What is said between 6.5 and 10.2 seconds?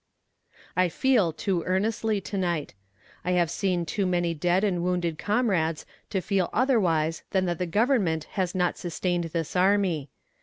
otherwise than that the Government has not sustained this army.